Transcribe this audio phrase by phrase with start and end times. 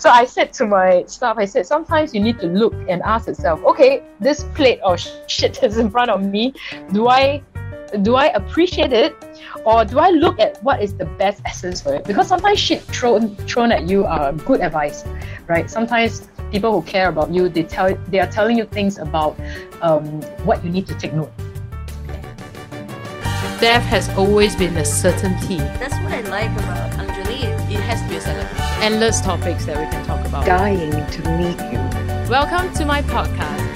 [0.00, 3.26] so I said to my staff, I said, sometimes you need to look and ask
[3.28, 6.54] yourself, okay, this plate of shit is in front of me.
[6.90, 7.42] Do I
[8.00, 9.12] do I appreciate it
[9.66, 12.04] or do I look at what is the best essence for it?
[12.04, 15.04] Because sometimes shit thrown thrown at you are good advice,
[15.46, 15.70] right?
[15.70, 19.36] Sometimes people who care about you, they tell they are telling you things about
[19.82, 21.32] um, what you need to take note.
[23.60, 25.58] Death has always been a certainty.
[25.58, 26.89] That's what I like about Angjolie.
[26.89, 26.89] It
[27.90, 28.82] has to be a celebration.
[28.82, 30.46] Endless topics that we can talk about.
[30.46, 32.30] Dying to meet you.
[32.30, 33.66] Welcome to my podcast.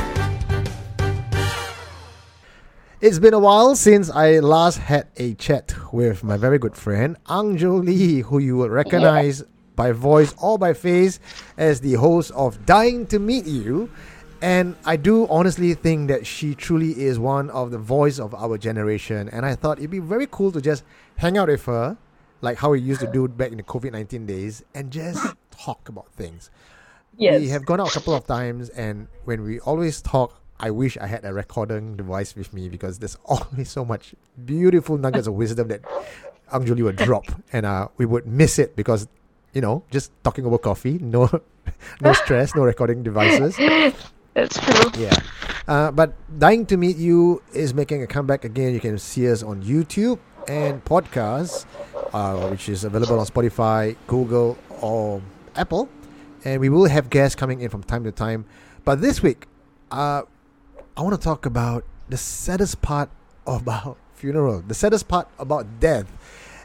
[3.01, 7.17] It's been a while since I last had a chat with my very good friend
[7.27, 9.43] Angjolie, who you would recognize
[9.75, 11.19] by voice or by face
[11.57, 13.91] as the host of Dying to Meet You.
[14.41, 18.59] And I do honestly think that she truly is one of the voice of our
[18.59, 19.29] generation.
[19.31, 20.85] And I thought it'd be very cool to just
[21.17, 21.99] hang out with her,
[22.45, 25.89] like how we used to do back in the COVID 19 days, and just talk
[25.89, 26.51] about things.
[27.17, 27.41] Yes.
[27.41, 30.97] We have gone out a couple of times, and when we always talk, I wish
[30.99, 35.35] I had a recording device with me because there's always so much beautiful nuggets of
[35.35, 35.83] wisdom that
[36.53, 39.09] Angjolie would drop, and uh, we would miss it because,
[39.55, 41.31] you know, just talking over coffee, no,
[42.03, 43.57] no stress, no recording devices.
[44.35, 44.91] That's true.
[44.99, 45.15] Yeah.
[45.67, 48.75] Uh, but Dying to Meet You is making a comeback again.
[48.75, 51.67] You can see us on YouTube and podcasts,
[52.13, 55.23] uh, which is available on Spotify, Google, or
[55.57, 55.89] Apple.
[56.45, 58.45] And we will have guests coming in from time to time.
[58.85, 59.47] But this week,
[59.91, 60.23] uh,
[60.97, 63.11] I want to talk about the saddest part
[63.47, 66.07] about funeral, the saddest part about death.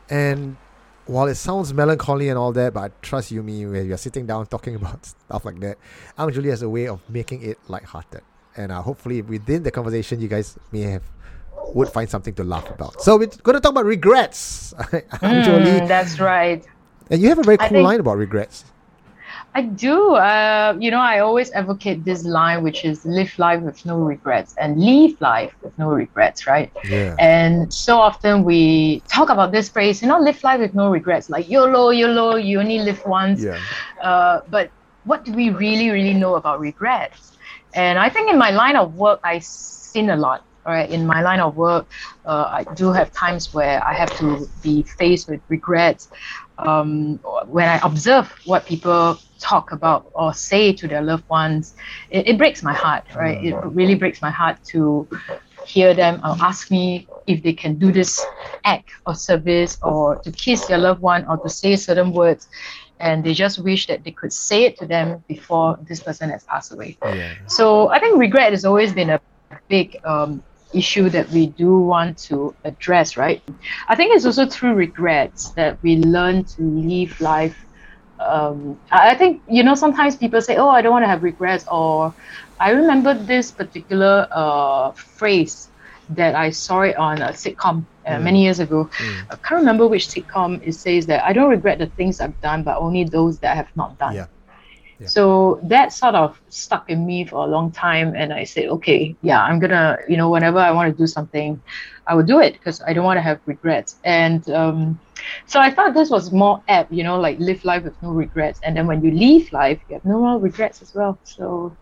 [0.09, 0.57] And
[1.05, 4.45] while it sounds melancholy and all that, but trust you me when you're sitting down
[4.47, 5.77] talking about stuff like that,
[6.17, 8.21] Angjolie has a way of making it lighthearted.
[8.57, 11.03] And uh, hopefully within the conversation you guys may have
[11.75, 13.01] would find something to laugh about.
[13.01, 14.73] So we're going to talk about regrets.
[15.19, 16.65] Mm, that's right.
[17.09, 18.65] And you have a very cool line about regrets.
[19.55, 20.13] I do.
[20.13, 24.55] Uh, you know, I always advocate this line, which is live life with no regrets
[24.57, 26.71] and leave life with no regrets, right?
[26.87, 27.15] Yeah.
[27.19, 31.29] And so often we talk about this phrase, you know, live life with no regrets,
[31.29, 33.41] like YOLO, YOLO, you only live once.
[33.41, 33.59] Yeah.
[34.01, 34.69] Uh, but
[35.05, 37.37] what do we really, really know about regrets?
[37.73, 40.43] And I think in my line of work, I seen a lot.
[40.65, 41.87] All right, in my line of work,
[42.25, 46.09] uh, I do have times where I have to be faced with regrets.
[46.57, 51.75] Um, when I observe what people talk about or say to their loved ones,
[52.09, 53.03] it, it breaks my heart.
[53.15, 55.07] Right, it really breaks my heart to
[55.65, 58.23] hear them or ask me if they can do this
[58.65, 62.47] act of service or to kiss their loved one or to say certain words
[62.99, 66.43] and they just wish that they could say it to them before this person has
[66.43, 67.33] passed away Yeah.
[67.47, 69.19] so i think regret has always been a
[69.67, 70.43] big um,
[70.73, 73.43] issue that we do want to address right
[73.89, 77.57] i think it's also through regrets that we learn to live life
[78.19, 81.65] um, I think you know sometimes people say, "Oh, I don't want to have regrets,"
[81.71, 82.13] or
[82.59, 85.69] I remember this particular uh, phrase
[86.09, 88.23] that I saw it on a sitcom uh, Mm.
[88.23, 88.89] many years ago.
[88.99, 89.25] Mm.
[89.31, 92.63] I can't remember which sitcom it says that I don't regret the things I've done,
[92.63, 94.15] but only those that I have not done.
[94.15, 94.25] Yeah.
[95.05, 99.17] So that sort of stuck in me for a long time, and I said, okay,
[99.21, 101.61] yeah, I'm gonna, you know, whenever I want to do something,
[102.07, 103.97] I will do it because I don't want to have regrets.
[104.03, 104.99] And um,
[105.45, 108.59] so I thought this was more apt, you know, like live life with no regrets.
[108.63, 111.19] And then when you leave life, you have no more regrets as well.
[111.23, 111.77] So,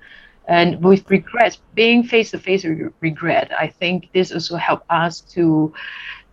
[0.48, 5.22] and with regrets, being face to face with regret, I think this also helped us
[5.36, 5.74] to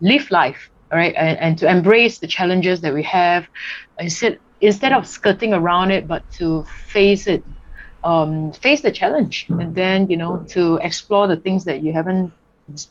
[0.01, 3.47] live life, right, and, and to embrace the challenges that we have
[3.99, 7.43] instead instead of skirting around it, but to face it,
[8.03, 12.31] um, face the challenge, and then you know to explore the things that you haven't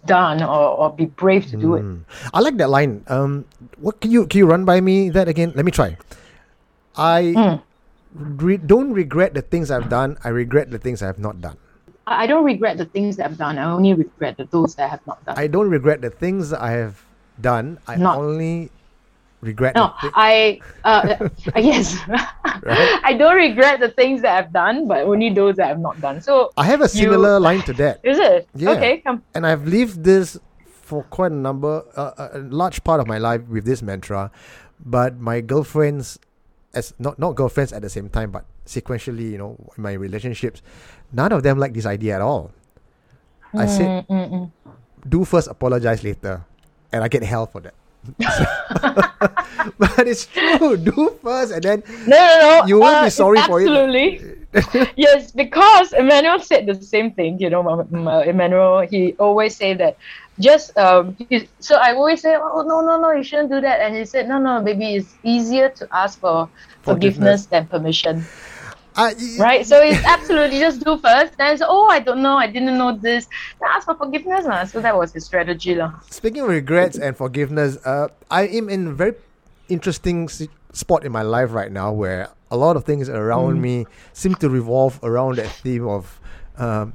[0.07, 1.83] done or, or be brave to do it.
[1.83, 2.05] Mm.
[2.33, 3.03] I like that line.
[3.09, 3.45] Um,
[3.79, 5.53] what can you can you run by me that again?
[5.55, 5.97] Let me try.
[6.97, 7.63] I Mm.
[8.15, 10.17] re- don't regret the things I've done.
[10.23, 11.57] I regret the things I have not done.
[12.07, 13.59] I don't regret the things that I've done.
[13.59, 15.35] I only regret the those that I have not done.
[15.39, 17.03] I don't regret the things that I have
[17.41, 17.79] done.
[17.89, 18.71] I Not- only
[19.45, 19.75] regret.
[19.75, 21.29] no, I uh, uh,
[21.61, 23.01] yes, Right?
[23.05, 26.21] I don't regret the things that I've done, but only those that I've not done.
[26.21, 28.71] So I have a you- similar line to that, is it Yeah.
[28.73, 28.99] okay?
[29.05, 29.23] Come.
[29.35, 30.39] and I've lived this
[30.85, 34.31] for quite a number, uh, a a large part of my life with this mantra.
[34.85, 36.19] But my girlfriends,
[36.75, 40.61] as not not girlfriends at the same time, but sequentially, you know, in my relationships,
[41.13, 42.51] none of them like this idea at all.
[43.55, 44.45] I said, Mm, mm, mm.
[45.09, 46.43] do first, apologize later,
[46.93, 47.75] and I get hell for that.
[49.79, 50.77] but it's true.
[50.77, 52.67] Do first, and then No, no, no.
[52.67, 53.69] You won't be sorry for it.
[53.69, 54.21] Absolutely.
[54.97, 57.39] yes, because Emmanuel said the same thing.
[57.41, 57.81] You know,
[58.21, 59.97] Emmanuel, he always say that
[60.39, 63.81] just um, you- so I always say, oh no no no, you shouldn't do that,
[63.81, 66.49] and he said, no no, baby, it's easier to ask for
[66.83, 67.47] Forgiveness.
[67.47, 68.29] forgiveness than permission,
[68.97, 69.67] I, right?
[69.67, 72.97] So it's absolutely just do first, then say, oh I don't know, I didn't know
[72.97, 73.27] this,
[73.61, 74.65] then ask for forgiveness, lah.
[74.65, 75.99] So that was his strategy, lah.
[76.11, 79.15] Speaking of regrets and forgiveness, uh, I am in a very
[79.69, 80.29] interesting
[80.73, 84.49] spot in my life right now where a lot of things around me seem to
[84.49, 86.21] revolve around that theme of
[86.57, 86.93] um,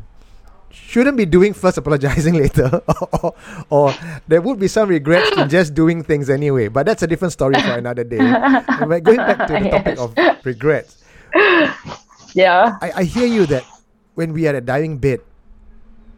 [0.72, 2.82] shouldn't be doing first, apologizing later,
[3.24, 3.34] or,
[3.70, 3.94] or
[4.28, 6.68] there would be some regrets in just doing things anyway.
[6.70, 8.20] But that's a different story for another day.
[8.20, 10.00] But going back to the topic Yes.
[10.00, 10.99] of regrets,
[12.34, 12.78] Yeah.
[12.82, 13.66] I, I hear you that
[14.14, 15.22] when we are at a dying bed,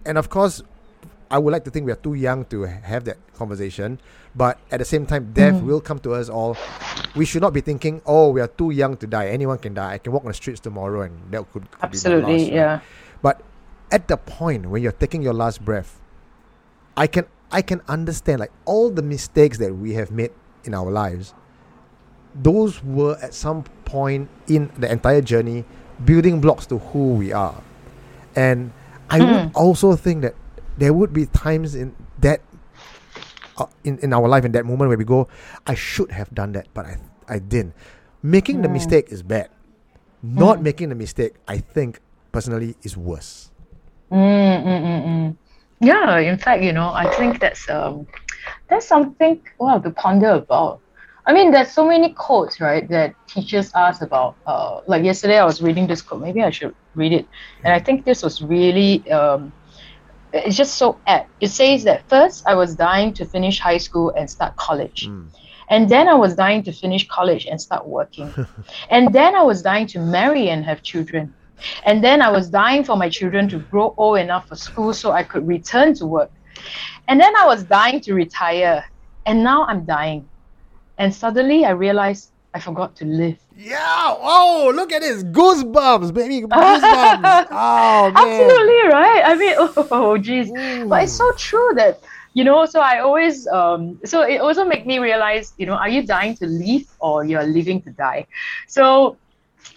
[0.06, 0.62] and of course,
[1.30, 4.00] I would like to think we are too young to have that conversation.
[4.36, 5.64] But at the same time, death Mm.
[5.64, 6.58] will come to us all.
[7.16, 9.28] We should not be thinking, "Oh, we are too young to die.
[9.28, 9.94] Anyone can die.
[9.94, 12.54] I can walk on the streets tomorrow, and that could, could be Absolutely, last, right?"
[12.54, 12.80] yeah.
[13.22, 13.42] But
[13.92, 16.00] at the point when you're taking your last breath,
[16.96, 20.32] I can I can understand like all the mistakes that we have made
[20.64, 21.34] in our lives.
[22.36, 25.66] Those were at some point in the entire journey
[26.06, 27.62] building blocks to who we are.
[28.36, 28.72] And
[29.10, 30.36] I would also think that
[30.78, 32.42] there would be times in that
[33.58, 35.28] uh, in, in our life in that moment where we go,
[35.68, 36.98] I should have done that, but I
[37.28, 37.74] I didn't.
[38.24, 39.50] Making the mistake is bad.
[40.24, 42.00] Not making the mistake, I think
[42.32, 43.50] personally, is worse.
[44.12, 45.36] Mm, mm, mm, mm.
[45.80, 48.06] Yeah, in fact, you know, I think that's um
[48.70, 50.80] that's something wow to ponder about.
[51.26, 54.36] I mean, there's so many quotes, right, that teaches us about.
[54.46, 56.22] Uh, like yesterday, I was reading this quote.
[56.22, 57.28] Maybe I should read it.
[57.64, 59.54] And I think this was really um,
[60.34, 61.30] it's just so apt.
[61.42, 65.06] It says that first I was dying to finish high school and start college.
[65.70, 68.34] And then I was dying to finish college and start working.
[68.90, 71.34] and then I was dying to marry and have children.
[71.86, 75.12] And then I was dying for my children to grow old enough for school so
[75.12, 76.32] I could return to work.
[77.08, 78.84] And then I was dying to retire.
[79.26, 80.28] And now I'm dying.
[81.02, 83.40] And suddenly I realized I forgot to live.
[83.58, 83.80] Yeah.
[83.80, 85.24] Oh, look at this.
[85.24, 86.42] Goosebumps, baby.
[86.42, 87.48] Goosebumps.
[87.50, 88.22] oh, man.
[88.22, 89.24] Absolutely right.
[89.26, 89.56] I mean,
[89.90, 90.52] oh, geez.
[90.52, 90.86] Ooh.
[90.88, 92.02] But it's so true that,
[92.36, 95.90] you know, so I always, um, so it also make me realize, you know, are
[95.90, 98.28] you dying to live or you're living to die?
[98.68, 99.18] So,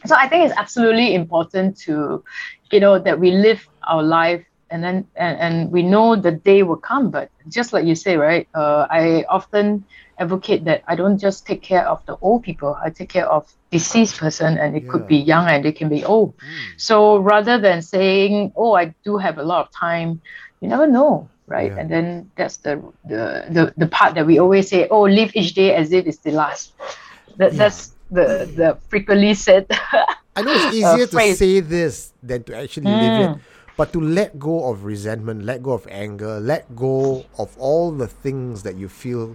[0.04, 2.22] so I think it's absolutely important to,
[2.70, 6.64] you know, that we live our life and then, and, and we know the day
[6.64, 7.10] will come.
[7.10, 9.86] But just like you say, right, uh, I often
[10.18, 13.50] advocate that I don't just take care of the old people, I take care of
[13.70, 14.90] deceased person and it Yeah.
[14.90, 16.34] could be young and they can be old.
[16.76, 20.20] So rather than saying, "Oh, I do have a lot of time,"
[20.60, 21.72] you never know, right?
[21.72, 21.80] Yeah.
[21.80, 25.54] And then that's the, the the the part that we always say, "Oh, live each
[25.54, 26.72] day as if it's the last."
[27.38, 29.66] That, That's the the frequently said.
[30.36, 33.30] I know it's easier to say this than to actually live it.
[33.34, 33.40] Mm.
[33.76, 38.06] But to let go of resentment, let go of anger, let go of all the
[38.06, 39.34] things that you feel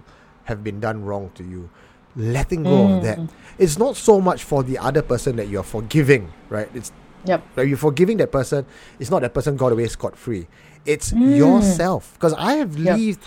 [0.50, 1.70] have been done wrong to you,
[2.16, 3.18] letting go of that.
[3.18, 3.30] Mm.
[3.58, 6.68] It's not so much for the other person that you're forgiving, right?
[6.74, 6.92] It's
[7.24, 7.40] yep.
[7.56, 8.66] like you're forgiving that person.
[8.98, 10.46] It's not that person got away scot free.
[10.84, 11.36] It's Mm.
[11.36, 12.12] yourself.
[12.14, 12.96] Because I have Yep.
[12.98, 13.22] lived.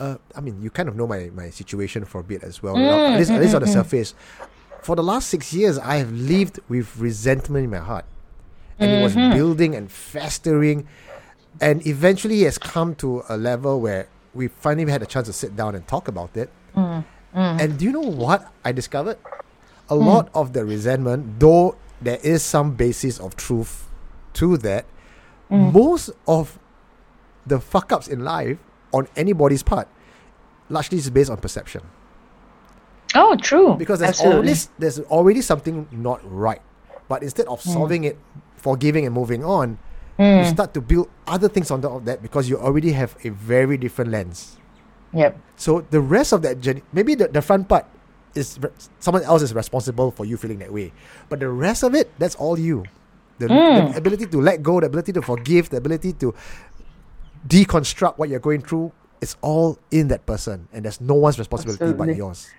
[0.00, 2.74] Uh, I mean, you kind of know my, my situation for a bit as well.
[2.76, 3.78] Mm, at least, at mm, least on the mm, mm.
[3.80, 4.14] surface.
[4.82, 8.04] For the last six years, I have lived with resentment in my heart,
[8.80, 9.34] and it was Mm-hmm.
[9.36, 10.88] building and festering,
[11.60, 15.32] and eventually it has come to a level where we finally had a chance to
[15.32, 16.50] sit down and talk about it.
[16.76, 17.04] Mm,
[17.34, 19.18] And do you know what I discovered?
[19.88, 20.06] A hmm.
[20.06, 23.88] lot of the resentment, though there is some basis of truth
[24.34, 24.86] to that,
[25.50, 25.72] mm.
[25.72, 26.58] most of
[27.46, 28.58] the fuck ups in life
[28.92, 29.88] on anybody's part
[30.68, 31.82] largely is based on perception.
[33.14, 33.74] Oh, true.
[33.74, 34.36] Because there's Absolutely.
[34.38, 36.62] always there's already something not right.
[37.08, 37.70] But instead of hmm.
[37.70, 38.16] solving it,
[38.56, 39.78] forgiving and moving on,
[40.18, 40.48] you hmm.
[40.48, 43.76] start to build other things on top of that because you already have a very
[43.76, 44.56] different lens.
[45.12, 45.38] Yep.
[45.56, 47.86] So the rest of that journey, maybe the, the front part
[48.34, 50.92] is re- someone else is responsible for you feeling that way,
[51.28, 52.84] but the rest of it, that's all you.
[53.38, 53.96] The, the mm.
[53.96, 56.34] ability to let go, the ability to forgive, the ability to
[57.46, 61.92] deconstruct what you're going through, it's all in that person, and there's no one's responsibility
[61.92, 62.50] but yours.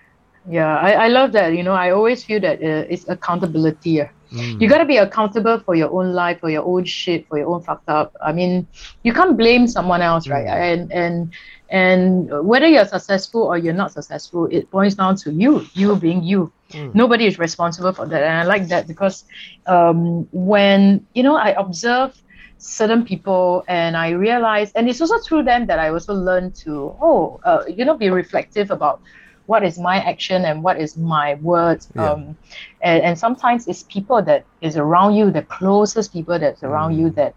[0.50, 1.56] Yeah, I, I love that.
[1.56, 4.02] You know, I always feel that uh, it's accountability.
[4.32, 4.60] Mm.
[4.60, 7.48] You got to be accountable for your own life, for your own shit, for your
[7.48, 8.16] own fucked up.
[8.22, 8.68] I mean,
[9.04, 10.48] you can't blame someone else, right?
[10.48, 11.34] And and
[11.70, 16.24] and whether you're successful or you're not successful, it boils down to you, you being
[16.24, 16.52] you.
[16.94, 19.26] Nobody is responsible for that, and I like that because
[19.68, 22.20] um, when you know I observe
[22.58, 26.96] certain people and I realize, and it's also through them that I also learn to
[27.00, 29.02] oh, uh, you know, be reflective about
[29.46, 32.14] what is my action and what is my words Yeah.
[32.14, 32.38] um
[32.82, 37.12] and, and sometimes it's people that is around you the closest people that's around you
[37.12, 37.34] that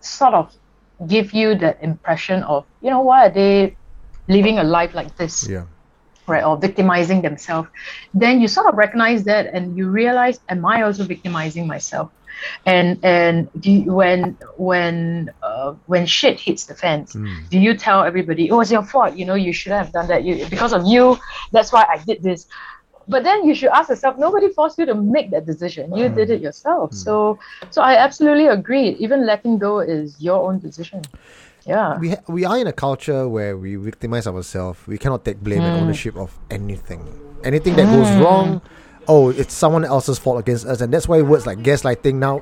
[0.00, 0.52] sort of
[1.08, 3.76] give you the impression of, you know, why are they
[4.28, 5.48] living a life like this?
[5.48, 5.66] Yeah.
[6.26, 7.68] right or victimizing themselves
[8.14, 12.10] then you sort of recognize that and you realize am i also victimizing myself
[12.66, 17.34] and and do you, when when uh, when shit hits the fans Mm.
[17.52, 19.12] do you tell everybody oh it's your fault.
[19.18, 20.20] You know you shouldn't have done that.
[20.26, 21.04] You because of you
[21.54, 22.40] that's why i did this.
[23.12, 25.84] But then you should ask yourself nobody forced you to make that decision.
[26.00, 26.86] You did it yourself.
[27.04, 27.14] So
[27.74, 28.88] so i absolutely agree.
[29.04, 31.00] Even letting go is your own decision.
[31.72, 31.88] Yeah.
[32.02, 34.78] We ha- we are in a culture where we victimize ourselves.
[34.92, 37.02] We cannot take blame and ownership of anything.
[37.50, 38.46] Anything that goes wrong,
[39.12, 42.34] oh, it's someone else's fault against us, and that's why words like gaslighting now,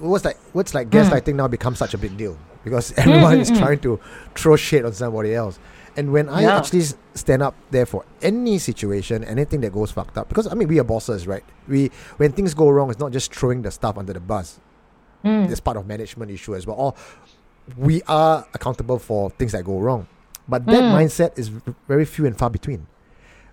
[0.00, 3.78] words like words like gaslighting now become such a big deal because everyone is trying
[3.80, 3.98] to
[4.34, 5.58] throw shade on somebody else.
[5.96, 6.56] And when I Yeah.
[6.56, 10.68] actually stand up there for any situation, anything that goes fucked up, because I mean
[10.68, 11.44] we are bosses, right?
[11.68, 14.60] We when things go wrong, it's not just throwing the stuff under the bus.
[15.24, 15.50] Mm.
[15.50, 16.76] It's part of management issue as well.
[16.76, 16.94] Or
[17.76, 20.06] we are accountable for things that go wrong.
[20.48, 20.92] But that Mm.
[20.92, 21.50] mindset is
[21.86, 22.86] very few and far between.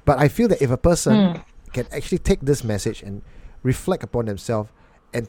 [0.06, 1.44] But I feel that if a person Mm.
[1.74, 3.22] can actually take this message and
[3.64, 4.70] reflect upon themselves
[5.14, 5.28] and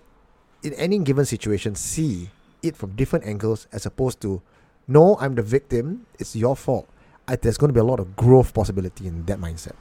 [0.63, 2.31] in any given situation see
[2.63, 4.43] it from different angles as opposed to
[4.87, 6.89] no i'm the victim it's your fault
[7.27, 9.75] I, there's going to be a lot of growth possibility in that mindset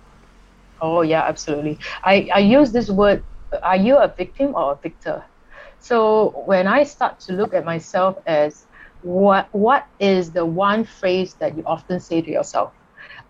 [0.82, 1.80] Oh yeah, absolutely.
[2.04, 3.24] I, I use this word.
[3.64, 5.24] Are you a victim or a victor?
[5.80, 8.66] So when I start to look at myself as
[9.04, 12.74] what what is the one phrase that you often say to yourself?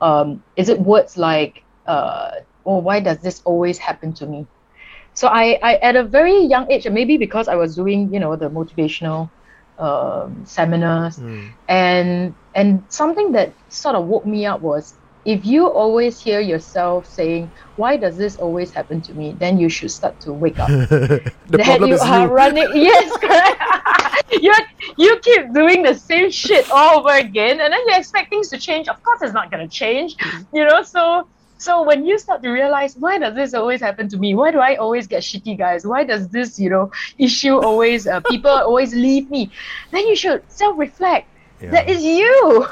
[0.02, 2.32] Um, is it words like, uh,
[2.66, 4.48] "Oh, why does this always happen to me?"
[5.18, 8.36] So I, I at a very young age, maybe because I was doing you know
[8.36, 9.32] the motivational
[9.80, 11.18] um, seminars,
[11.68, 14.94] and and something that sort of woke me up was
[15.26, 19.36] if you always hear yourself saying why does this always happen to me?
[19.40, 20.70] then you should start to wake up.
[21.50, 22.34] The that problem you is are you.
[22.42, 23.62] running yes correct.
[24.46, 24.54] You
[24.98, 28.58] you keep doing the same shit all over again and then you expect things to
[28.60, 28.88] change.
[28.88, 30.16] Of course it's not going to change
[30.54, 34.18] you know so so when you start to realize why does this always happen to
[34.18, 38.06] me why do i always get shitty guys why does this you know issue always
[38.08, 39.50] uh, people always leave me
[39.92, 41.72] then you should self-reflect Yeah.
[41.74, 42.38] that is you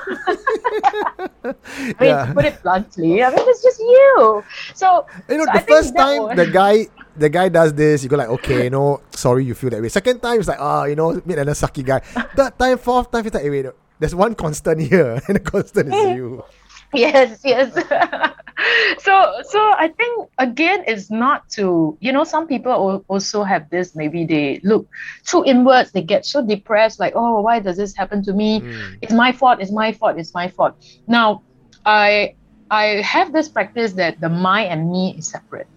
[1.44, 1.54] I
[2.00, 2.26] mean, Yeah.
[2.26, 4.44] to put it bluntly, I mean, it's just you.
[4.74, 6.88] So, You know, so the I first time was- the guy
[7.18, 9.88] the guy does this, you go like, okay, you know, sorry you feel that way.
[9.90, 12.00] Second time it's like, ah, you know, meet another sucky guy.
[12.36, 13.66] Third time, fourth time, it's like, hey, wait,
[14.00, 16.44] there's one constant here, and the constant is you.
[16.94, 17.74] yes, yes.
[19.00, 23.96] so, so I think again, it's not to you know, some people also have this.
[23.96, 24.88] Maybe they look
[25.26, 25.92] too inwards.
[25.92, 28.62] They get so depressed, like, oh, why does this happen to me?
[28.62, 28.98] Mm.
[29.02, 29.60] It's my fault.
[29.62, 30.18] It's my fault.
[30.18, 30.76] It's my fault.
[31.08, 31.44] Now,
[31.86, 32.36] I
[32.72, 35.68] I have this practice that the my and me is separate.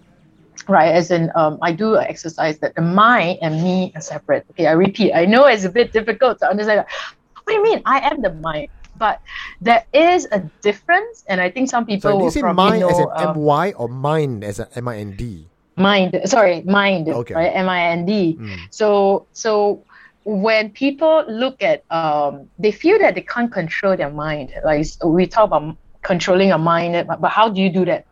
[0.67, 4.45] Right, as in, um, I do an exercise that the my and me are separate.
[4.51, 5.13] Okay, I repeat.
[5.13, 6.85] I know it's a bit difficult to understand.
[7.33, 7.81] What do you mean?
[7.85, 9.21] I am the mind, but
[9.61, 12.69] there is a difference, and I think some people So do you will say probably
[12.69, 15.47] mind know as an um, M-Y or mind as an M-I-N-D?
[15.79, 16.19] mind.
[16.25, 17.07] Sorry, mind.
[17.09, 17.33] Okay.
[17.33, 18.37] Right, M I N D.
[18.39, 18.59] Mm.
[18.69, 19.83] So so
[20.25, 24.53] when people look at um, they feel that they can't control their mind.
[24.63, 28.05] Like we talk about controlling a mind, but, but how do you do that,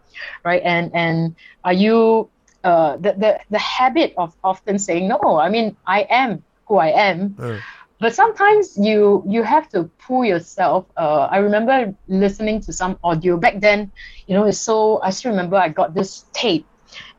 [0.43, 0.61] right?
[0.63, 2.29] And and are you
[2.63, 5.19] uh, the, the the habit of often saying no?
[5.37, 7.59] I mean, I am who I am, Uh,
[7.99, 13.37] but sometimes you you have to pull yourself uh, i remember listening to some audio
[13.37, 13.91] back then
[14.27, 16.65] you know it's so i still remember i got this tape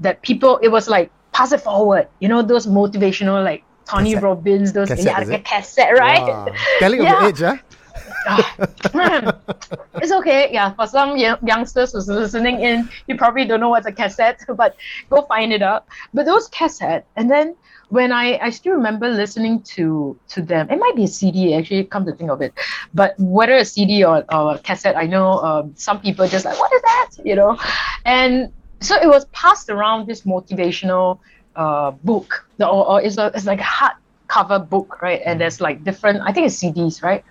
[0.01, 4.23] that people it was like pass it forward you know those motivational like tony Cassette.
[4.23, 5.45] robbins those Cassette, yeah, is like a it?
[5.45, 6.53] cassette right wow.
[6.79, 7.21] Telling of Yeah.
[7.21, 7.57] your age, huh?
[9.95, 10.49] it's okay.
[10.53, 14.41] Yeah, for some young- youngsters who's listening in, you probably don't know what's a cassette,
[14.57, 14.77] but
[15.11, 15.87] go find it out.
[16.15, 17.57] But those cassette, and then
[17.89, 20.69] when I I still remember listening to to them.
[20.71, 21.85] It might be a CD actually.
[21.85, 22.53] Come to think of it,
[22.95, 26.59] but whether a CD or, or a cassette, I know um, some people just like
[26.59, 27.59] what is that, you know,
[28.05, 31.19] and so it was passed around this motivational
[31.57, 33.95] uh, book, or, or it's, a, it's like a hard
[34.29, 35.21] cover book, right?
[35.25, 37.25] And there's like different, I think it's CDs, right?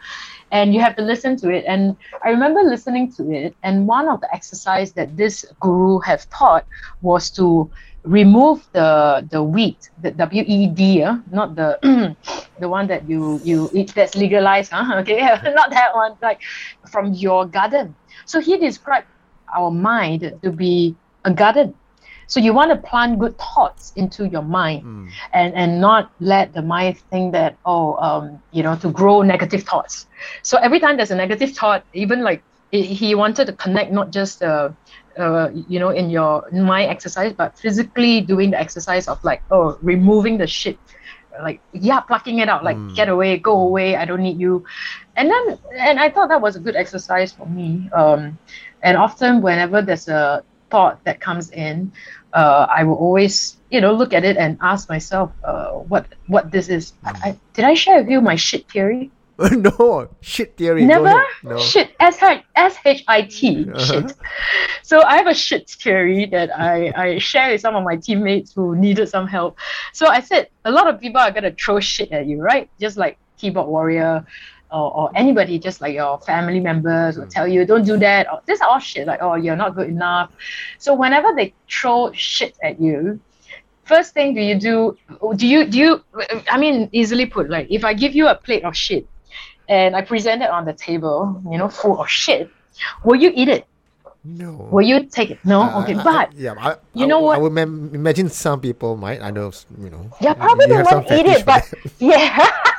[0.52, 1.64] And you have to listen to it.
[1.68, 6.28] And I remember listening to it, and one of the exercise that this guru have
[6.30, 6.66] taught
[7.02, 7.70] was to
[8.04, 11.78] remove the the wheat, the W E D, uh, not the
[12.60, 14.96] the one that you you eat that's legalized, huh?
[15.02, 15.20] Okay,
[15.56, 16.40] not that one, like
[16.92, 17.96] from your garden.
[18.26, 19.08] So he described
[19.56, 21.76] our mind to be a garden.
[22.28, 25.08] So you want to plant good thoughts into your mind Mm.
[25.34, 29.64] and, and not let the mind think that, oh, um, you know, to grow negative
[29.64, 30.06] thoughts.
[30.44, 34.12] So every time there's a negative thought, even like he- he wanted to connect not
[34.12, 34.70] just uh,
[35.18, 39.78] uh, you know, in your mind exercise, but physically doing the exercise of like, oh,
[39.82, 40.78] removing the shit
[41.44, 42.96] like yeah, plucking it out, like Mm.
[42.96, 44.64] get away, go away, I don't need you.
[45.16, 47.90] And then and I thought that was a good exercise for me.
[47.96, 48.38] Um,
[48.84, 51.92] and often whenever there's a thought that comes in,
[52.34, 56.52] uh, I will always you know look at it and ask myself uh, what what
[56.52, 56.94] this is.
[57.04, 59.12] I, I, did I share with you my shit theory?
[59.52, 60.84] no shit theory.
[60.86, 61.14] Never.
[61.44, 61.58] No.
[61.60, 63.78] shit s h s h i t Uh-huh.
[63.86, 64.14] shit.
[64.82, 68.54] So I have a shit theory that I I share with some of my teammates
[68.56, 69.58] who needed some help.
[69.94, 72.70] So I said a lot of people are gonna throw shit at you, right?
[72.80, 74.26] Just like keyboard warrior.
[74.70, 77.30] Or, or anybody, just like your family members, will Mm.
[77.30, 78.28] tell you, don't do that.
[78.32, 80.30] Or, this is all shit, like, oh, you're not good enough.
[80.78, 83.20] So whenever they throw shit at you,
[83.86, 84.98] first thing do you do?
[85.38, 85.92] Do you do you?
[86.52, 89.08] I mean, easily put, like, if I give you a plate of shit,
[89.70, 92.50] and I present it on the table, you know, full of shit,
[93.06, 93.66] will you eat it?
[94.26, 94.68] No.
[94.72, 95.40] Will you take it?
[95.46, 95.62] No?
[95.62, 97.38] Uh, okay, I- I- but yeah, I, you know what?
[97.38, 99.22] I would imagine some people might.
[99.22, 100.12] I know, you know.
[100.20, 101.64] yeah, probably some won't eat it, but
[102.00, 102.52] yeah.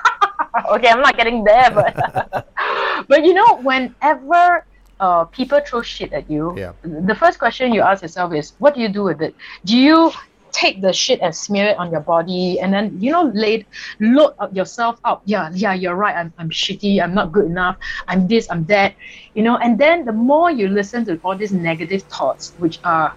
[0.73, 1.95] okay, I'm not getting there, but
[3.09, 4.67] but you know, whenever
[5.01, 6.73] uh, people throw shit at you, Yeah.
[6.83, 9.35] the first question you ask yourself is, what do you do with it?
[9.65, 10.13] Do you
[10.53, 13.67] take the shit and smear it on your body and then you know lay
[14.01, 17.77] load up yourself up yeah yeah you're right I'm, I'm shitty i'm not good enough
[18.09, 18.95] i'm this i'm that
[19.35, 23.15] you know and then the more you listen to all these negative thoughts which are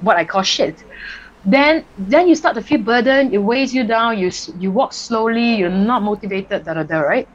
[0.00, 0.82] what i call shit
[1.44, 5.56] then then you start to feel burdened it weighs you down you you walk slowly
[5.56, 7.28] you're not motivated da da da right?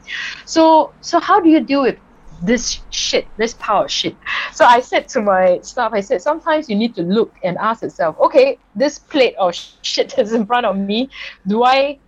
[0.46, 2.00] So so how do you deal with
[2.42, 4.18] this shit this of shit?
[4.54, 7.82] So i said to my staff i said sometimes you need to look and ask
[7.82, 11.10] yourself okay this plate of shit is in front of me
[11.48, 12.00] do i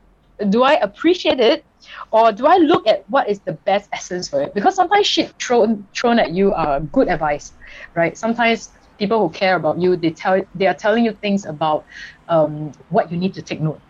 [0.49, 1.65] do i appreciate it?
[2.11, 4.53] Or do i look at what is the best essence for it?
[4.53, 7.53] Because sometimes shit thrown thrown at you are good advice
[7.95, 8.17] right?
[8.17, 11.85] Sometimes people who care about you they tell they are telling you things about
[12.27, 13.81] um, what you need to take note.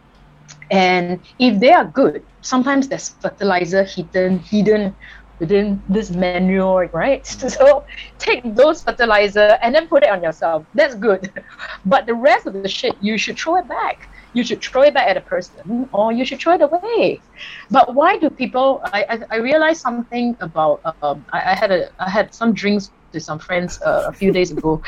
[0.72, 4.96] And if they are good sometimes there's fertilizer hidden hidden
[5.40, 7.26] within this manure right?
[7.58, 7.86] So
[8.20, 10.68] take those fertilizer and then put it on yourself.
[10.74, 11.32] That's good.
[11.86, 13.98] But the rest of the shit you should throw it back.
[14.34, 17.24] You should throw it back at a person or you should throw it away.
[17.70, 21.82] But why do people i i, I realized something about um I, I had a
[22.00, 24.82] i had some drinks with some friends uh, a few days ago.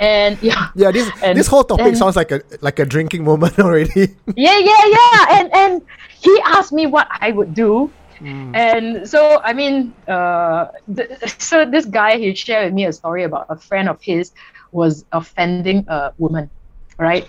[0.00, 0.68] And yeah.
[0.74, 4.14] Yeah, this And- this whole topic and- sounds like a like a drinking moment already.
[4.36, 5.38] yeah yeah yeah.
[5.40, 5.72] And and
[6.20, 7.90] he asked me what i would do.
[8.24, 13.22] And so i mean uh th- so this guy he shared with me a story
[13.24, 14.32] about a friend of his
[14.72, 16.48] was offending a woman
[16.98, 17.26] right?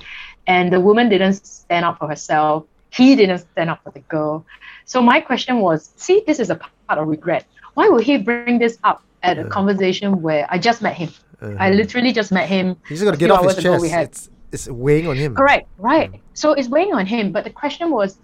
[0.47, 2.65] And the woman didn't stand up for herself.
[2.91, 4.45] He didn't stand up for the girl.
[4.85, 6.55] So my question was see this is a
[6.87, 7.45] part of regret.
[7.73, 11.09] Why would he bring this up at a conversation where i just met him
[11.41, 11.55] uh-huh.
[11.59, 13.81] i literally just met him He's got to get off his chest.
[13.81, 15.35] we had- It's it's weighing on him.
[15.35, 16.11] Correct, right.
[16.11, 16.19] Mm.
[16.33, 17.31] So it's weighing on him.
[17.31, 18.17] But the question was,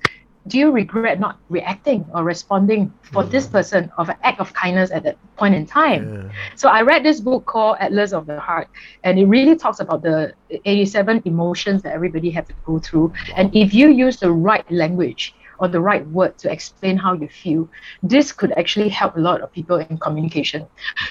[0.48, 3.52] do you regret not reacting or responding for this mm.
[3.52, 6.02] person of an act of kindness at that point in time?
[6.02, 6.32] Yeah.
[6.56, 8.70] So I read this book called Atlas of the Heart,
[9.04, 10.34] and it really talks about the
[10.66, 13.14] 87 emotions that everybody has to go through.
[13.36, 17.30] And if you use the right language or the right word to explain how you
[17.30, 17.70] feel,
[18.04, 20.68] this could actually help a lot of people in communication.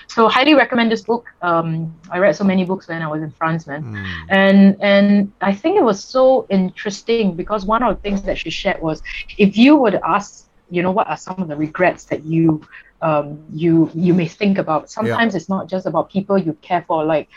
[0.09, 1.27] So highly recommend this book.
[1.43, 4.27] Um, I read so many books when I was in France, man Mm.
[4.31, 8.51] and and I think it was so interesting because one of the things that she
[8.51, 9.03] shared was
[9.39, 12.63] if you were to ask, you know, what are some of the regrets that you
[13.03, 14.91] um, you you may think about.
[14.91, 17.05] Sometimes it's not just about people you care for.
[17.05, 17.29] Like,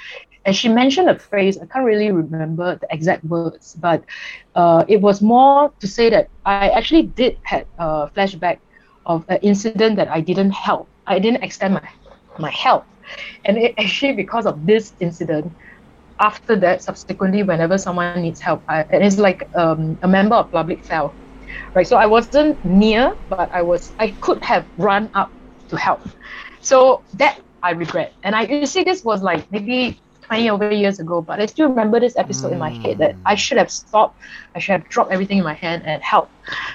[0.46, 1.58] and she mentioned a phrase.
[1.58, 4.04] I can't really remember the exact words, but
[4.56, 8.60] uh, it was more to say that I actually did had a flashback
[9.06, 10.90] of an incident that I didn't help.
[11.08, 11.90] I didn't extend my
[12.40, 12.86] my help,
[13.46, 15.54] and it actually because of this incident,
[16.20, 20.52] after that, subsequently, whenever someone needs help, I, and it's like um, a member of
[20.52, 21.18] public fell,
[21.76, 21.88] right?
[21.88, 23.94] So I wasn't near, but I was.
[24.00, 25.32] I could have run up
[25.70, 26.02] to help.
[26.62, 30.00] So that I regret, and I you see this was like maybe
[30.34, 32.82] 20 over years ago, but I still remember this episode in my hmm.
[32.82, 34.20] head that I should have stopped.
[34.56, 36.32] I should have dropped everything in my hand and helped.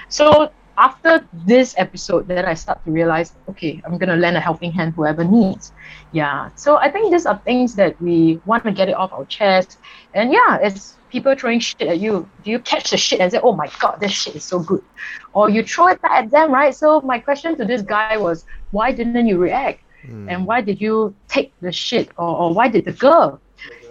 [0.07, 4.71] So after this episode, then I start to realize, okay, I'm gonna lend a helping
[4.71, 5.73] hand whoever needs.
[6.13, 6.49] Yeah.
[6.55, 9.77] So I think these are things that we want to get it off our chest.
[10.13, 12.29] And yeah, it's people throwing shit at you.
[12.45, 14.83] Do you catch the shit and say, oh my god, this shit is so good?
[15.33, 16.73] Or you throw it back at them, right?
[16.73, 19.81] So my question to this guy was, why didn't you react?
[20.03, 20.29] Hmm.
[20.29, 22.09] And why did you take the shit?
[22.15, 23.41] Or, or why did the girl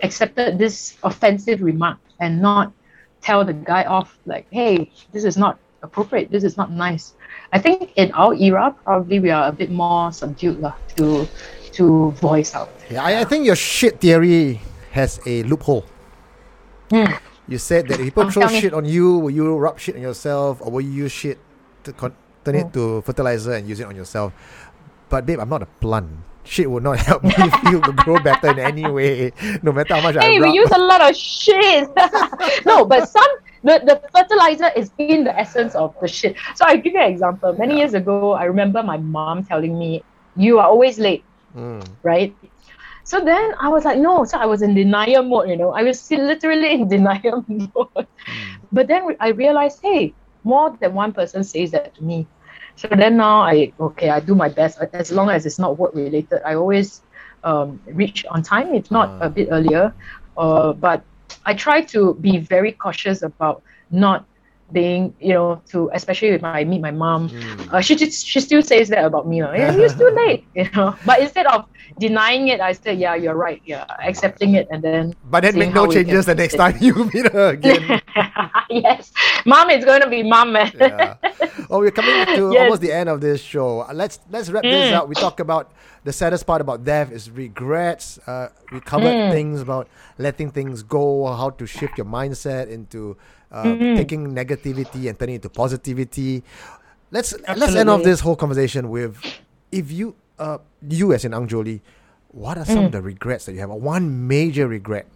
[0.03, 2.73] accepted this offensive remark and not
[3.21, 7.15] tell the guy off like, hey, this is not appropriate, this is not nice.
[7.53, 11.27] I think in our era, probably we are a bit more subdued lah, to
[11.79, 12.71] to voice out.
[12.91, 14.61] Yeah, I, I think your shit theory
[14.93, 15.87] has a loophole.
[16.91, 17.17] Hmm.
[17.49, 20.03] You said that if people Oh, throw shit on you, will you rub shit on
[20.03, 21.39] yourself, or will you use shit
[21.85, 24.33] to con- turn it to fertilizer and use it on yourself.
[25.09, 26.09] But babe, I'm not a plant.
[26.49, 29.33] Shit will not help me feel to grow better in any way,
[29.63, 30.55] no matter how much I Hey, we rub.
[30.55, 31.89] use a lot of shit.
[32.67, 33.31] no, but some
[33.63, 36.37] the, the fertilizer is in the essence of the shit.
[36.55, 37.55] So I give you an example.
[37.59, 40.03] Many years ago, I remember my mom telling me,
[40.37, 41.25] "You are always late."
[41.57, 41.83] Mm.
[42.03, 42.35] right?
[43.05, 44.25] So then I was like, no.
[44.25, 45.71] So I was in denial mode, you know.
[45.73, 48.07] I was still literally in denial mode.
[48.71, 50.13] But then I realized, hey,
[50.45, 52.27] more than one person says that to me.
[52.79, 55.95] So then now I okay, I do my best as long as it's not work
[55.95, 56.41] related.
[56.47, 57.03] I always
[57.45, 59.27] um, reach on time, if not Ah.
[59.27, 59.95] a bit earlier.
[60.37, 61.05] Uh, but
[61.47, 64.28] I try to be very cautious about not
[64.73, 67.69] being, you know, to especially if I meet my mom, Mm.
[67.69, 69.43] uh, she just she still says that about me.
[69.43, 70.97] Like, yeah, you're still late, you know.
[71.05, 71.65] But instead of
[71.99, 73.61] denying it, I say, yeah, you're right.
[73.65, 76.55] Yeah, accepting it, and then But then make no how we can changes the next
[76.57, 77.99] time you meet her again.
[78.71, 79.11] yes,
[79.45, 80.73] mom is going to be mom, man.
[80.75, 81.17] yeah.
[81.71, 82.57] Oh, we're coming to Yes.
[82.57, 83.81] almost the end of this show.
[83.81, 84.93] Uh, Let's let's wrap this Mm.
[84.93, 85.09] up.
[85.09, 85.73] We talk about
[86.05, 88.19] the saddest part about death is regrets.
[88.27, 89.31] Uh, we covered Mm.
[89.31, 93.17] things about letting things go, how to shift your mindset into
[93.51, 93.97] uh, Mm-hmm.
[93.97, 96.43] taking negativity and turning it into positivity.
[97.11, 99.17] Let's let's end off this whole conversation with
[99.73, 101.81] if you uh you as in Angjolie,
[102.33, 102.87] what are some Mm.
[102.87, 103.71] of the regrets that you have?
[103.71, 105.07] One major regret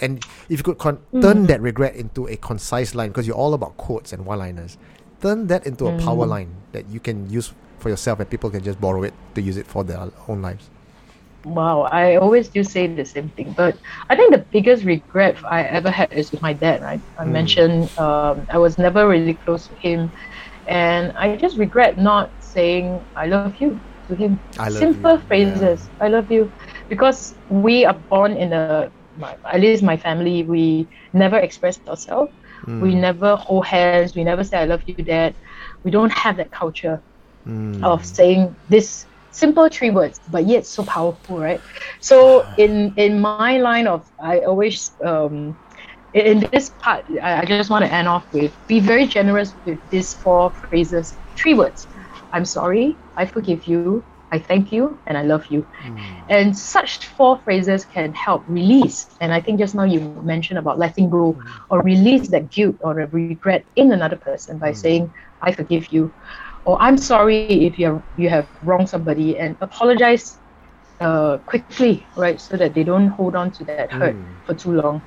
[0.00, 1.22] and if you could con- Mm.
[1.22, 4.76] turn that regret into a concise line, because you're all about quotes and one-liners,
[5.20, 6.28] turn that into a power Mm.
[6.30, 9.56] line that you can use for yourself, and people can just borrow it to use
[9.56, 10.68] it for their own lives.
[11.48, 13.78] Wow, I always do say the same thing, but
[14.10, 16.82] I think the biggest regret I ever had is with my dad.
[16.82, 17.32] Right, I Mm.
[17.32, 20.12] mentioned um, I was never really close to him,
[20.66, 24.40] and I just regret not saying "I love you" to him.
[24.66, 25.90] Simple you, phrases.
[26.00, 26.52] I love you,
[26.88, 32.32] because we are born in a, my, at least my family, we never express ourselves.
[32.80, 32.98] We Mm.
[32.98, 34.14] never hold hands.
[34.14, 35.34] We never say "I love you, dad."
[35.84, 37.02] We don't have that culture
[37.46, 37.82] Mm.
[37.82, 41.60] of saying this simple three words, but yet so powerful, right?
[42.00, 45.56] So in in my line of, I always um,
[46.14, 50.14] in, this part, I, just want to end off with be very generous with these
[50.14, 51.86] four phrases, three words.
[52.32, 55.62] I'm sorry, I forgive you, I thank you, and I love you.
[55.80, 55.96] Hmm.
[56.28, 59.08] And such four phrases can help release.
[59.20, 61.48] And I think just now you mentioned about letting go hmm.
[61.70, 64.76] or release that guilt or a regret in another person by hmm.
[64.76, 66.12] saying, I forgive you.
[66.68, 70.42] Or I'm sorry if you have, you have wronged somebody and apologize
[71.06, 72.40] uh, quickly, right?
[72.40, 74.42] So that they don't hold on to that hurt Mm.
[74.46, 75.02] for too long.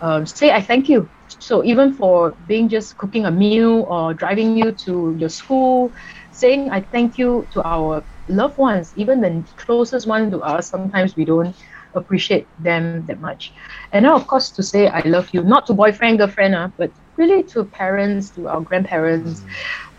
[0.00, 1.10] Um, say, I thank you.
[1.40, 5.92] So even for being just cooking a meal or driving you to your school,
[6.32, 11.16] saying I thank you to our loved ones, even the closest one to us, sometimes
[11.16, 11.56] we don't
[11.94, 13.52] appreciate them that much.
[13.92, 16.92] And now, of course, to say I love you, not to boyfriend, girlfriend, uh, but
[17.16, 19.42] really to parents, to our grandparents,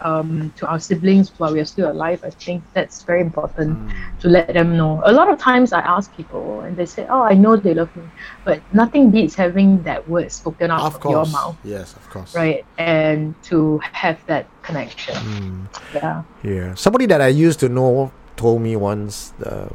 [0.02, 2.20] um, to our siblings while we are still alive.
[2.24, 3.78] I think that's very important
[4.22, 5.02] to let them know.
[5.06, 7.94] A lot of times I ask people and they say, Oh, I know they love
[7.96, 8.04] me,
[8.44, 12.34] but nothing beats having that word spoken out Of of, your mouth, Yes, of course.
[12.36, 12.66] right?
[12.78, 15.16] And to have that connection.
[15.16, 15.68] Mm.
[15.94, 16.24] Yeah.
[16.44, 16.76] Yeah.
[16.76, 19.70] Somebody that I used to know told me once uh,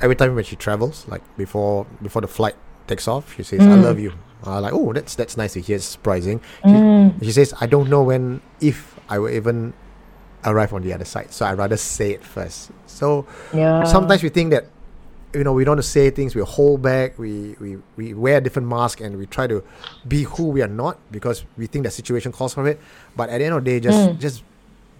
[0.00, 3.76] every time when she travels, like before before the flight takes off, she says, "I
[3.76, 3.82] Mm.
[3.82, 4.12] love you."
[4.44, 5.76] I'm like, "Oh, that's that's nice to hear.
[5.76, 7.22] It's surprising." She, Mm.
[7.24, 9.72] she says, "I don't know when if I will even
[10.44, 12.70] arrive on the other side, so I rather say it first.
[12.86, 13.82] So Yeah.
[13.84, 14.66] sometimes we think that
[15.34, 18.40] you know we don't want to say things we hold back we, we we wear
[18.40, 19.62] different mask and we try to
[20.08, 22.80] be who we are not because we think the situation calls for it
[23.14, 24.18] but at the end of the day just Mm.
[24.18, 24.42] just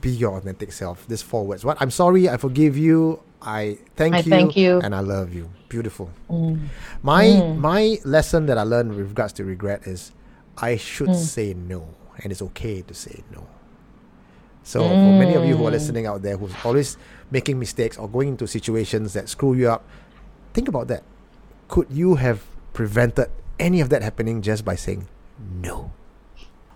[0.03, 4.14] be your authentic self this four words what i'm sorry i forgive you i thank
[4.14, 4.81] I you thank you.
[4.81, 6.68] and i love you beautiful Mm.
[7.03, 7.59] my Mm.
[7.59, 10.12] my lesson that i learned with regards to regret is
[10.59, 11.14] i should Mm.
[11.16, 11.88] say no
[12.22, 13.46] and it's okay to say no
[14.64, 15.79] so for many of you who are Mm.
[15.81, 16.96] listening out there who's always
[17.31, 19.83] making mistakes or going into situations that screw you up,
[20.53, 21.03] think about that.
[21.68, 25.09] Could you have prevented any of that happening just by saying
[25.62, 25.92] no?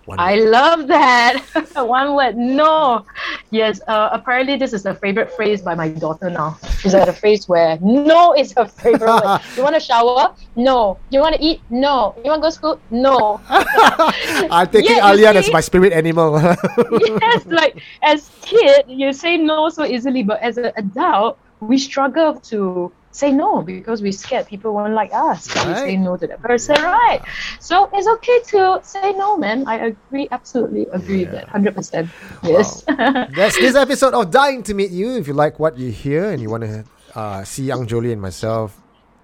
[0.07, 0.49] One I word.
[0.49, 1.45] love that.
[1.77, 3.05] One word, no.
[3.53, 6.57] Yes, uh, apparently this is a favorite phrase by my daughter now.
[6.81, 9.41] She's at a phase where no is her favorite word.
[9.57, 10.35] You want to shower?
[10.57, 10.97] No.
[11.11, 11.61] You want to eat?
[11.69, 12.17] No.
[12.25, 12.81] You want to go to school?
[12.91, 13.41] No.
[13.49, 16.41] I'm taking Yeah, you Alia as my spirit animal.
[16.41, 22.41] yes, like as kid, you say no so easily, but as an adult, we struggle
[22.49, 25.45] to say no because we're scared people won't like us.
[25.45, 26.01] So we say Right.
[26.01, 27.21] no to that person, right?
[27.61, 29.65] So it's okay to say no, man.
[29.69, 32.09] I agree, absolutely agree with that, hundred percent.
[32.43, 32.83] Yes.
[33.37, 35.17] That's this episode of Dying to Meet You.
[35.17, 38.21] If you like what you hear and you want to uh, see Young Jolie and
[38.21, 38.79] myself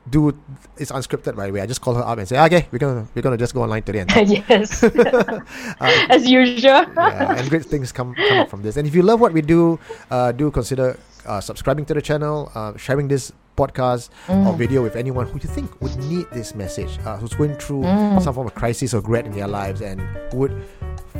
[0.08, 0.32] do
[0.78, 1.60] it's unscripted by the way.
[1.60, 3.82] I just call her up and say, okay, we're gonna we're gonna just go online
[3.82, 4.82] today and talk." yes,
[5.80, 6.84] Uh, as usual.
[6.96, 8.76] yeah, and great things come come from this.
[8.76, 9.78] And if you love what we do,
[10.10, 10.96] uh, do consider
[11.26, 15.48] uh, subscribing to the channel, uh, sharing this podcast or video with anyone who you
[15.48, 17.82] think would need this message, uh, who's going through
[18.20, 20.00] some form of crisis or regret in their lives and
[20.32, 20.54] would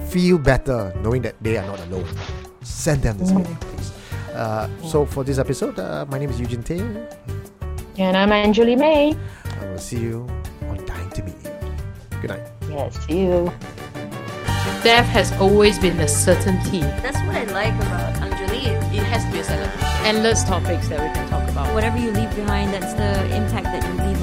[0.09, 2.07] feel better knowing that they are not alone.
[2.62, 3.92] Send them this video, please.
[4.35, 6.81] Uh, so for this episode, uh, my name is Eugene Tay.
[7.98, 9.16] And I'm Angjolie Mei.
[9.61, 10.29] I will see you
[10.68, 11.51] on Dying to Meet You.
[12.20, 12.46] Good night.
[12.70, 13.53] Yes, see you.
[14.85, 16.81] Death has always been a certainty.
[17.03, 18.66] That's what I like about Angjolie.
[18.94, 19.85] It has to be a certainty.
[20.07, 21.28] Endless topics that we can talk
[21.59, 21.75] about.
[21.75, 24.17] Whatever you leave behind, that's the impact that you leave.